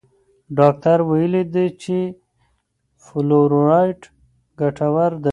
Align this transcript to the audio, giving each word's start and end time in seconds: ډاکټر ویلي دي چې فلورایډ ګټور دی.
ډاکټر 0.57 0.97
ویلي 1.09 1.43
دي 1.53 1.67
چې 1.81 1.97
فلورایډ 3.05 3.99
ګټور 4.59 5.11
دی. 5.23 5.29